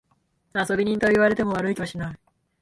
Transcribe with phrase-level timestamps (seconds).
[0.55, 2.19] 遊び人と言われても悪い気はしない。